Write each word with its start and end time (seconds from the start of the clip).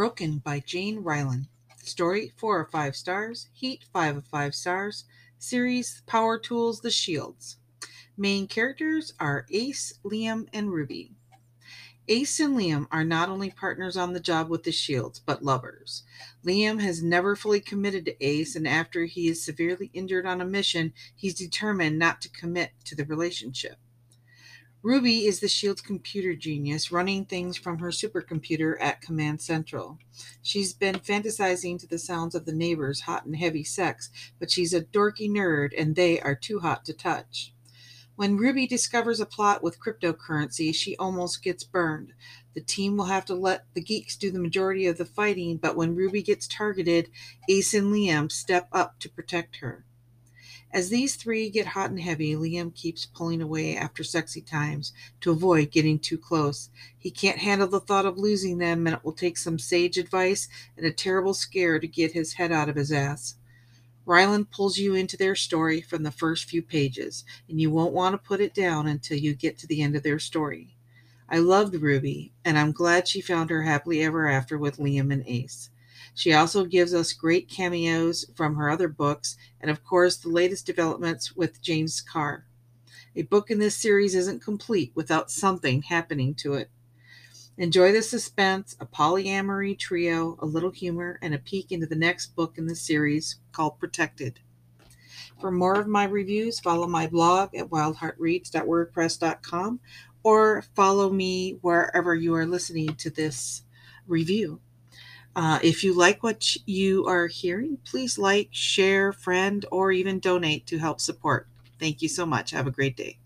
Broken 0.00 0.38
by 0.38 0.60
Jayne 0.60 1.04
Rylon. 1.04 1.48
Story 1.84 2.32
4 2.38 2.60
of 2.60 2.70
5 2.70 2.96
stars. 2.96 3.50
Heat 3.52 3.84
5 3.92 4.16
of 4.16 4.26
5 4.28 4.54
stars. 4.54 5.04
Series 5.38 6.00
Power 6.06 6.38
Tools 6.38 6.80
The 6.80 6.90
Shields. 6.90 7.58
Main 8.16 8.48
characters 8.48 9.12
are 9.20 9.44
Ace, 9.50 9.98
Liam, 10.02 10.48
and 10.54 10.72
Ruby. 10.72 11.12
Ace 12.08 12.40
and 12.40 12.56
Liam 12.56 12.86
are 12.90 13.04
not 13.04 13.28
only 13.28 13.50
partners 13.50 13.98
on 13.98 14.14
the 14.14 14.20
job 14.20 14.48
with 14.48 14.62
the 14.62 14.72
Shields, 14.72 15.18
but 15.20 15.44
lovers. 15.44 16.02
Liam 16.46 16.80
has 16.80 17.02
never 17.02 17.36
fully 17.36 17.60
committed 17.60 18.06
to 18.06 18.24
Ace, 18.24 18.56
and 18.56 18.66
after 18.66 19.04
he 19.04 19.28
is 19.28 19.44
severely 19.44 19.90
injured 19.92 20.24
on 20.24 20.40
a 20.40 20.46
mission, 20.46 20.94
he's 21.14 21.34
determined 21.34 21.98
not 21.98 22.22
to 22.22 22.30
commit 22.30 22.70
to 22.86 22.96
the 22.96 23.04
relationship. 23.04 23.76
Ruby 24.82 25.26
is 25.26 25.40
the 25.40 25.48
Shield's 25.48 25.82
computer 25.82 26.34
genius, 26.34 26.90
running 26.90 27.26
things 27.26 27.58
from 27.58 27.80
her 27.80 27.90
supercomputer 27.90 28.76
at 28.80 29.02
Command 29.02 29.42
Central. 29.42 29.98
She's 30.40 30.72
been 30.72 30.94
fantasizing 30.94 31.78
to 31.80 31.86
the 31.86 31.98
sounds 31.98 32.34
of 32.34 32.46
the 32.46 32.54
neighbors' 32.54 33.02
hot 33.02 33.26
and 33.26 33.36
heavy 33.36 33.62
sex, 33.62 34.08
but 34.38 34.50
she's 34.50 34.72
a 34.72 34.80
dorky 34.80 35.28
nerd 35.28 35.72
and 35.76 35.94
they 35.94 36.18
are 36.18 36.34
too 36.34 36.60
hot 36.60 36.86
to 36.86 36.94
touch. 36.94 37.52
When 38.16 38.38
Ruby 38.38 38.66
discovers 38.66 39.20
a 39.20 39.26
plot 39.26 39.62
with 39.62 39.80
cryptocurrency, 39.80 40.74
she 40.74 40.96
almost 40.96 41.42
gets 41.42 41.62
burned. 41.62 42.14
The 42.54 42.62
team 42.62 42.96
will 42.96 43.04
have 43.04 43.26
to 43.26 43.34
let 43.34 43.66
the 43.74 43.82
geeks 43.82 44.16
do 44.16 44.30
the 44.30 44.40
majority 44.40 44.86
of 44.86 44.96
the 44.96 45.04
fighting, 45.04 45.58
but 45.58 45.76
when 45.76 45.94
Ruby 45.94 46.22
gets 46.22 46.48
targeted, 46.48 47.10
Ace 47.50 47.74
and 47.74 47.92
Liam 47.92 48.32
step 48.32 48.68
up 48.72 48.98
to 49.00 49.10
protect 49.10 49.56
her. 49.56 49.84
As 50.72 50.88
these 50.88 51.16
three 51.16 51.50
get 51.50 51.66
hot 51.66 51.90
and 51.90 52.00
heavy, 52.00 52.34
Liam 52.34 52.74
keeps 52.74 53.06
pulling 53.06 53.42
away 53.42 53.76
after 53.76 54.04
sexy 54.04 54.40
times 54.40 54.92
to 55.20 55.30
avoid 55.30 55.70
getting 55.70 55.98
too 55.98 56.18
close. 56.18 56.70
He 56.98 57.10
can't 57.10 57.38
handle 57.38 57.68
the 57.68 57.80
thought 57.80 58.06
of 58.06 58.18
losing 58.18 58.58
them, 58.58 58.86
and 58.86 58.96
it 58.96 59.04
will 59.04 59.12
take 59.12 59.36
some 59.36 59.58
sage 59.58 59.98
advice 59.98 60.48
and 60.76 60.84
a 60.86 60.92
terrible 60.92 61.34
scare 61.34 61.78
to 61.78 61.86
get 61.86 62.12
his 62.12 62.34
head 62.34 62.52
out 62.52 62.68
of 62.68 62.76
his 62.76 62.92
ass. 62.92 63.36
Rylon 64.06 64.50
pulls 64.50 64.78
you 64.78 64.94
into 64.94 65.16
their 65.16 65.36
story 65.36 65.80
from 65.80 66.02
the 66.02 66.10
first 66.10 66.46
few 66.46 66.62
pages, 66.62 67.24
and 67.48 67.60
you 67.60 67.70
won't 67.70 67.92
want 67.92 68.14
to 68.14 68.18
put 68.18 68.40
it 68.40 68.54
down 68.54 68.86
until 68.86 69.18
you 69.18 69.34
get 69.34 69.56
to 69.58 69.66
the 69.66 69.82
end 69.82 69.94
of 69.94 70.02
their 70.02 70.18
story. 70.18 70.74
I 71.28 71.38
loved 71.38 71.76
Ruby, 71.76 72.32
and 72.44 72.58
I'm 72.58 72.72
glad 72.72 73.06
she 73.06 73.20
found 73.20 73.50
her 73.50 73.62
happily 73.62 74.02
ever 74.02 74.26
after 74.26 74.58
with 74.58 74.78
Liam 74.78 75.12
and 75.12 75.22
Ace. 75.28 75.70
She 76.14 76.32
also 76.32 76.64
gives 76.64 76.94
us 76.94 77.12
great 77.12 77.48
cameos 77.48 78.24
from 78.34 78.56
her 78.56 78.70
other 78.70 78.88
books, 78.88 79.36
and 79.60 79.70
of 79.70 79.84
course, 79.84 80.16
the 80.16 80.28
latest 80.28 80.66
developments 80.66 81.36
with 81.36 81.62
James 81.62 82.00
Carr. 82.00 82.46
A 83.16 83.22
book 83.22 83.50
in 83.50 83.58
this 83.58 83.76
series 83.76 84.14
isn't 84.14 84.42
complete 84.42 84.92
without 84.94 85.30
something 85.30 85.82
happening 85.82 86.34
to 86.36 86.54
it. 86.54 86.70
Enjoy 87.58 87.92
the 87.92 88.02
suspense, 88.02 88.76
a 88.80 88.86
polyamory 88.86 89.78
trio, 89.78 90.36
a 90.38 90.46
little 90.46 90.70
humor, 90.70 91.18
and 91.20 91.34
a 91.34 91.38
peek 91.38 91.72
into 91.72 91.86
the 91.86 91.96
next 91.96 92.34
book 92.34 92.56
in 92.56 92.66
the 92.66 92.74
series 92.74 93.36
called 93.52 93.78
Protected. 93.78 94.40
For 95.40 95.50
more 95.50 95.80
of 95.80 95.86
my 95.86 96.04
reviews, 96.04 96.60
follow 96.60 96.86
my 96.86 97.06
blog 97.06 97.54
at 97.54 97.68
wyldheartreads.wordpress.com 97.68 99.80
or 100.22 100.62
follow 100.74 101.10
me 101.10 101.58
wherever 101.60 102.14
you 102.14 102.34
are 102.34 102.46
listening 102.46 102.94
to 102.96 103.10
this 103.10 103.64
review. 104.06 104.60
Uh, 105.36 105.58
if 105.62 105.84
you 105.84 105.94
like 105.94 106.22
what 106.22 106.56
you 106.66 107.06
are 107.06 107.26
hearing, 107.28 107.78
please 107.84 108.18
like, 108.18 108.48
share, 108.52 109.12
friend, 109.12 109.64
or 109.70 109.92
even 109.92 110.18
donate 110.18 110.66
to 110.66 110.78
help 110.78 111.00
support. 111.00 111.46
Thank 111.78 112.02
you 112.02 112.08
so 112.08 112.26
much. 112.26 112.50
Have 112.50 112.66
a 112.66 112.72
great 112.72 112.96
day. 112.96 113.19